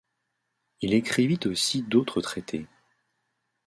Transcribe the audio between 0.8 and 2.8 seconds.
Il écrivit aussi d'autres traités.